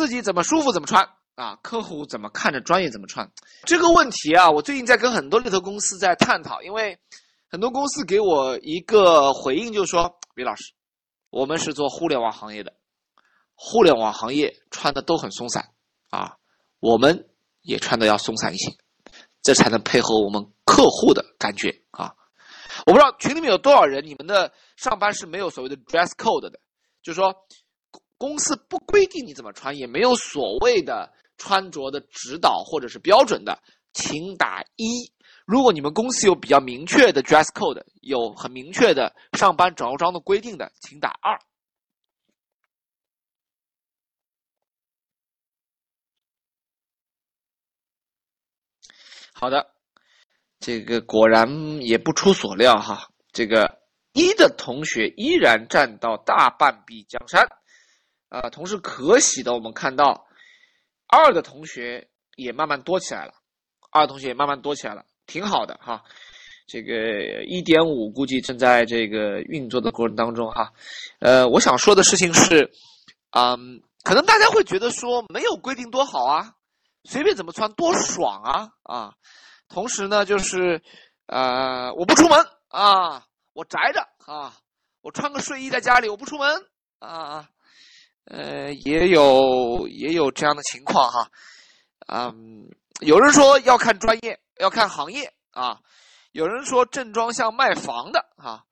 [0.00, 3.30] 自己怎么舒服怎么穿啊，客户怎么看着专业怎么穿。
[3.66, 6.98] 这个问题啊，我最近在跟很多猎头公司在探讨，因为
[7.50, 10.72] 很多公司给我一个回应，就是说，李老师，
[11.28, 12.72] 我们是做互联网行业的，
[13.54, 15.68] 互联网行业穿的都很松散
[16.08, 16.38] 啊，
[16.80, 17.28] 我们
[17.60, 18.72] 也穿的要松散一些，
[19.42, 22.14] 这才能配合我们客户的感觉啊。
[22.86, 26.58] 我不知道群里面有多少人，你们的上班是没有所谓的 dress code 的，
[27.02, 27.34] 就是说。
[28.20, 33.62] 公司不规定你怎么穿，也没有所谓的穿着的指导或者是标准的，
[33.94, 35.10] 请打一。
[35.46, 41.40] 如果你们公司有比较明确的 dress code，有很明确的上班着装的规定的，请打二。
[49.32, 49.74] 好的，
[50.58, 53.80] 这个果然也不出所料哈，这个
[54.12, 57.48] 一的同学依然占到大半壁江山。
[58.30, 60.26] 啊，同时可喜的，我们看到
[61.06, 63.34] 二的同学也慢慢多起来了，
[63.90, 66.02] 二同学也慢慢多起来了，挺好的哈。
[66.66, 70.72] 这个一点五估计正在这个运作的过程当中哈。
[71.18, 72.70] 呃，我想说的事情是，
[73.32, 76.54] 嗯，可能大家会觉得说没有规定多好啊，
[77.02, 79.14] 随便怎么穿多爽啊啊。
[79.68, 80.80] 同时呢，就是
[81.26, 82.38] 呃，我不出门
[82.68, 84.00] 啊，我宅着
[84.32, 84.54] 啊，
[85.02, 86.48] 我穿个睡衣在家里，我不出门
[87.00, 87.50] 啊啊。
[88.26, 91.28] 呃，也有也有这样的情况哈，
[92.06, 92.68] 嗯，
[93.00, 95.80] 有人说要看专业，要看行业啊，
[96.30, 98.62] 有人说正装像卖房的啊，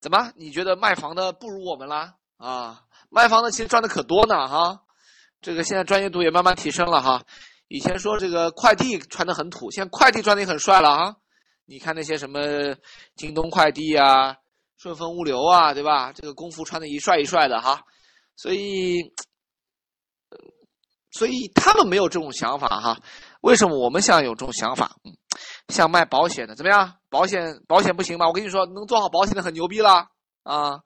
[0.00, 0.32] 怎么？
[0.36, 2.14] 你觉得卖房的不如我们啦？
[2.38, 4.80] 啊，卖房的其实赚的可多呢哈，
[5.42, 7.22] 这个现在专业度也慢慢提升了哈，
[7.68, 11.16] 以前说这个快递穿的很土，现在快递穿的也很帅了啊，
[11.66, 12.40] 你看那些什么
[13.14, 14.36] 京东快递啊、
[14.78, 16.12] 顺丰物流啊，对吧？
[16.12, 17.82] 这个工服穿的一帅一帅的哈。
[18.36, 19.12] 所以，
[21.12, 23.00] 所以他们没有这种想法哈。
[23.42, 24.96] 为什么我们现在有这种想法？
[25.04, 25.12] 嗯，
[25.68, 26.96] 像卖保险的怎么样？
[27.08, 28.26] 保险保险不行吗？
[28.26, 30.08] 我跟你说，能做好保险的很牛逼了
[30.44, 30.80] 啊。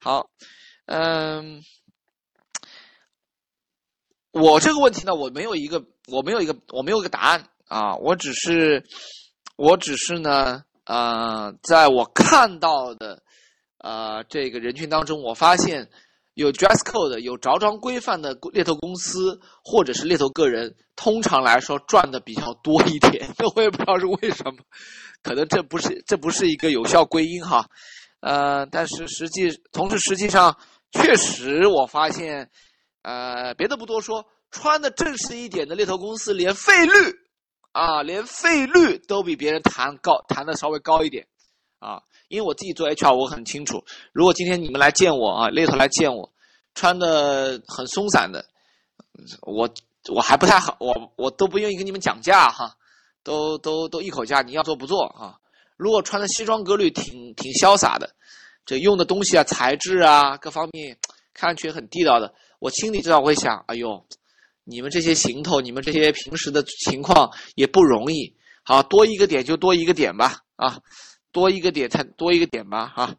[0.00, 0.30] 好，
[0.86, 1.62] 嗯，
[4.32, 7.96] 我这个问题呢，我没有一个，我没有一个，我没有一个答案啊。
[7.96, 8.84] 我只是，
[9.56, 13.22] 我只是呢，呃，在我看到的，
[13.78, 15.90] 呃，这个人群当中，我发现。
[16.38, 23.28] 有 dress code 有着装规范的猎头公司或者是猎头个人，通常来说赚的比较多一点。
[23.56, 24.62] 我也不知道是为什么，
[25.20, 27.66] 可能这不是这不是一个有效归因哈。
[28.20, 30.56] 呃，但是实际同时实际上
[30.92, 32.48] 确实我发现，
[33.02, 36.92] 呃，别的不多说，穿的正式一点的猎头公司连费率
[37.72, 41.26] 啊，连费率都比别人谈高，谈的稍微高一点
[41.78, 42.02] 啊。
[42.28, 46.30] 因为我自己做 HR，我很清楚，如果今天你们来见我啊，猎头来见我，
[46.74, 48.44] 穿的很松散的，
[49.40, 49.70] 我
[50.12, 52.76] 我还不太好，我我都不愿意跟你们讲价哈，
[53.24, 55.38] 都都都一口价，你要做不做啊？
[55.78, 58.14] 如果穿的西装革履，挺挺潇洒的，
[58.66, 60.98] 这用的东西啊，材质啊，各方面
[61.32, 64.04] 看上去很地道的，我心里至少会想，哎呦，
[64.64, 70.78] 你们这些行头，你们这些平时的情况也不容易，好多一个点就多一个点吧，啊。
[71.32, 73.14] 多一个点才多一个点吧，哈，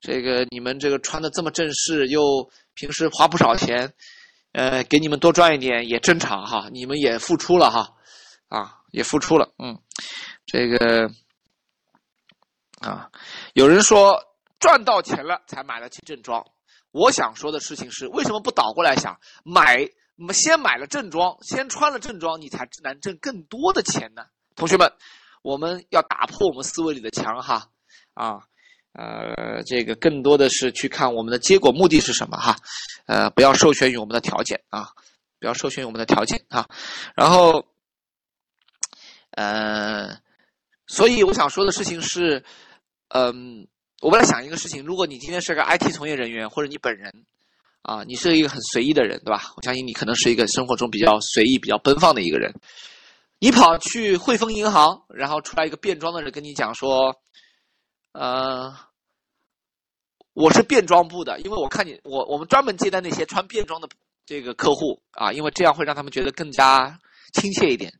[0.00, 3.94] 这个你们这个穿的这么正式，又平时花不少钱，
[4.52, 7.94] 呃，给你们多赚一点也正常哈，你们也付出了哈，
[8.48, 9.78] 啊，也付出了，嗯，
[10.44, 11.08] 这个
[12.80, 13.08] 啊，
[13.54, 14.20] 有人说
[14.58, 16.44] 赚到钱了才买得起正装，
[16.90, 19.88] 我想说的事情是，为什么不倒过来想，买
[20.32, 24.24] 先买了正装，先穿了正装，你才能挣更多的钱呢？
[24.56, 24.92] 同学们。
[25.42, 27.68] 我们要打破我们思维里的墙哈，
[28.14, 28.40] 啊，
[28.92, 32.56] 呃，这个更多的是去看我们的结果目的是什么哈，
[33.06, 34.88] 呃，不要受限于我们的条件啊，
[35.40, 36.68] 不要受限于我们的条件啊，
[37.16, 37.64] 然后，
[39.32, 40.16] 呃，
[40.86, 42.44] 所以我想说的事情是，
[43.08, 43.66] 嗯，
[44.00, 47.12] 我本来想一个事情，如果你今天是个 IT 从业人员，或者你本人，
[47.82, 49.52] 啊，你是一个很随意的人，对吧？
[49.56, 52.54] 我相信你可能是一个生活中比较随意、比较奔放的一个人。
[53.42, 57.16] 你跑去汇丰银行，然后出来一个变装的人跟你讲说
[58.14, 58.72] ：“呃，
[60.32, 63.88] 我是变装部的，因为我看你，我我们专门接待那些穿便装的
[64.24, 66.96] 这个客户啊，因为这样会让他们觉得更加
[67.32, 67.92] 亲切一点。”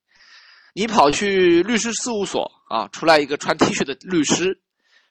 [0.74, 4.62] 你跑去律师事务所啊，出来一个穿 T 恤的律师，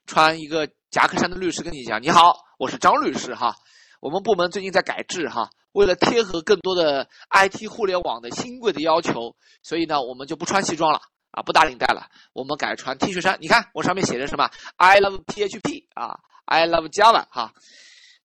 [0.05, 3.53] 穿一个夹克衫的律师跟你讲：“你好，我是张律师哈，
[3.99, 10.99] 我们部门最近在改制哈。”为了贴合更多的 IT 互联网的新贵的要求，所以呢，我们就不穿西装了
[11.31, 13.37] 啊，不打领带了，我们改穿 T 恤衫。
[13.39, 17.53] 你看我上面写着什么？I love PHP 啊，I love Java 哈。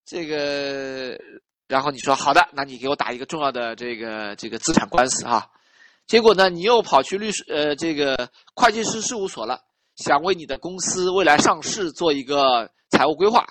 [0.04, 1.18] 这个
[1.68, 5.50] 然后你说好的，那你给我打一个重要的这个这个资产官司哈。
[6.06, 9.62] 结果呢，你又跑去律师呃这个会计师事务所了，
[9.96, 13.44] 想为你的公司未来上市做一个财务规划。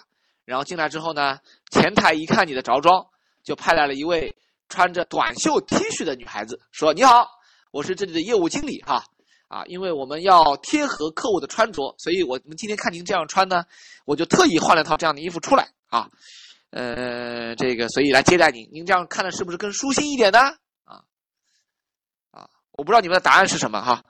[0.45, 1.39] 然后进来之后呢，
[1.71, 3.07] 前台一看你的着装，
[3.45, 4.35] 就派来了一位
[4.69, 7.29] 穿着短袖 T 恤的女孩子，说：“你好，
[7.69, 9.03] 我是这里的业务经理哈。
[9.47, 13.63] 啊，因为我们要贴合客户的穿着，所以我们今天看您这样穿呢，
[14.03, 16.09] 我就特意换了套这样的衣服出来啊。
[16.71, 20.39] 呃，这个所以来接待您，您这样看的是不是更舒心一点呢？
[20.83, 21.03] 啊
[22.31, 24.03] 啊，我不知道你们的答案是什么哈，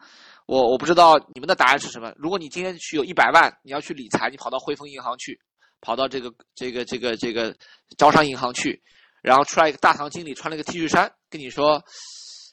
[0.46, 2.14] 我我不知道你们的答案是什么。
[2.16, 5.38] 如果你今天去有一百万，你要去理财，你跑到汇丰银行去。”
[5.82, 7.56] 跑到这个这个这个这个
[7.96, 8.82] 招商银行去，
[9.26, 11.84] 然后出来一个大堂经理穿了个 T 恤衫，跟你说，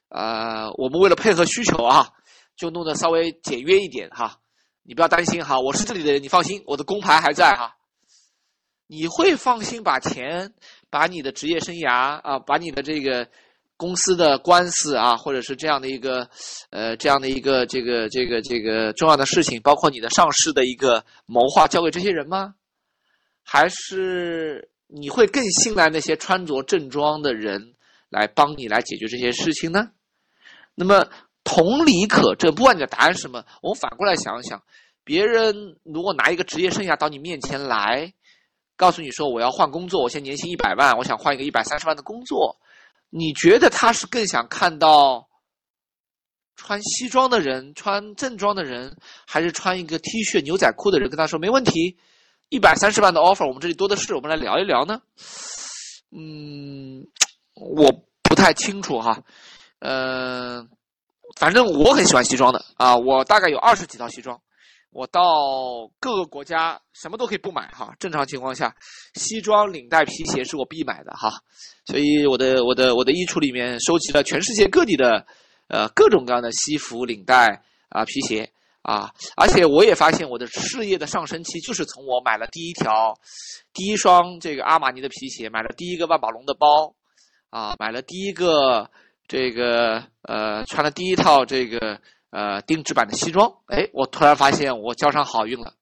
[0.08, 2.08] 呃，我们为了配合需求啊，
[2.56, 4.38] 就弄得稍微简约一点哈，
[4.82, 7.76] 你不要担心哈，我是这里的人，你放心，我的工牌还在哈。
[8.86, 10.52] 你会放心把钱、
[10.88, 13.28] 把你的职业生涯啊、把你的这个
[13.76, 16.28] 公司的官司啊，或者是这样的一个
[16.70, 22.54] 呃这样的一个这个这个这个重要的事情，包括你的上市的一个谋划，交给这些人吗？
[23.42, 27.74] 还是你会更信赖那些穿着正装的人
[28.10, 29.90] 来帮你来解决这些事情呢？
[30.74, 31.08] 那么
[31.44, 34.62] 同理可证，不管你的答案是什么，我们反过来想想，
[35.02, 38.12] 别人如果拿一个职业生涯到你面前来，
[38.76, 42.58] 告诉你说我要换工作，我现在年薪一百万，我想换一个一百三十万的工作，
[43.08, 45.28] 你觉得他是更想看到
[46.54, 48.96] 穿西装的人、穿正装的人，
[49.26, 51.96] 还是穿一个 T 恤牛仔裤的人跟他说没问题？
[52.52, 55.00] 一百三十万的 offer，我们这里多的是，我们来聊一聊呢。
[56.14, 57.02] 嗯，
[57.54, 57.90] 我
[58.22, 59.18] 不太清楚哈。
[59.78, 60.62] 呃，
[61.36, 64.38] 反正我很喜欢西装的啊，我大概有二十几套西装。
[64.90, 65.22] 我到
[65.98, 68.76] 各个国家什么都可以不买哈，正常情况下，
[69.14, 71.32] 西装、领带、皮鞋是我必买的哈。
[71.86, 75.26] 所以我的我的我的衣橱里面收集了全世界各地的
[75.68, 78.52] 呃各种各样的西服、领带啊、皮鞋。
[78.82, 83.14] 啊，而且我也发现我的事业的上升期就是从我买了第一条、
[83.72, 86.92] 第一双这个阿玛尼的皮鞋，买了第一个万宝龙的包，
[87.50, 88.90] 啊，买了第一个
[89.28, 92.00] 这个呃，穿了第一套这个
[92.30, 95.74] 呃定制版的西装，哎，我突然发现我交上好运了，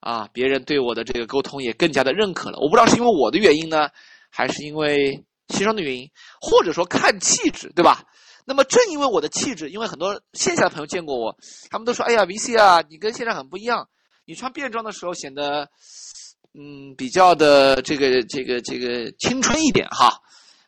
[0.00, 2.58] 啊，别人对我的这个沟通也更加的认可了。
[2.58, 3.88] 我不知道是因为我的原因呢，
[4.28, 8.04] 还是因为西装的原因，或者说看气质，对吧？
[8.48, 11.36] 那么正因为我的气质，因为很多线下的朋友见过我，
[11.68, 13.88] 他们都说：“哎呀，VC 啊，你跟线上很不一样。
[14.24, 15.68] 你穿便装的时候显得，
[16.54, 20.20] 嗯，比较的这个这个这个青春一点哈，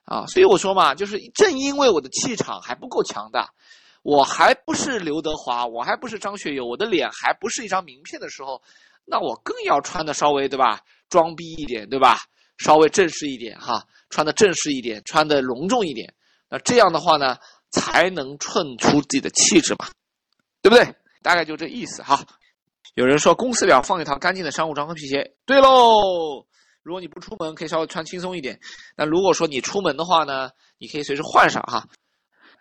[0.04, 3.48] 啊，所以我说嘛，就是正因为我的气场还不够强大，
[4.02, 8.60] 我还不是刘德华，我还不是张学友，我的脸还不是一张名片的时候，
[9.04, 12.18] 那我更要穿的稍微对吧，装逼一点对吧，
[12.56, 16.12] 稍微正式一点哈，穿的正式一点，穿的隆重一点。
[16.50, 17.36] 那这样的话呢？”
[17.70, 19.88] 才能衬出自己的气质嘛，
[20.62, 20.94] 对不对？
[21.22, 22.24] 大概就这意思哈。
[22.94, 25.34] 有人说公司里要放一套干净的商务装和皮鞋。
[25.46, 26.44] 对喽，
[26.82, 28.58] 如果你不出门，可以稍微穿轻松一点。
[28.96, 31.86] 那如果说你出门的话呢，你可以随时换上哈。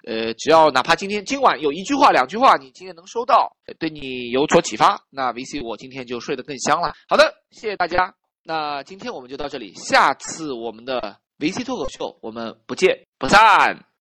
[0.06, 6.94] 呃，只要哪怕今天今晚有一句话、两句话，你今天能收到，对你有所启发，那 VC 我今天就睡得更香了。
[7.08, 8.14] 好的，谢谢大家。
[8.44, 13.88] 那今天我们就到这里，下次我们的 VC 脱口秀我们不见不散。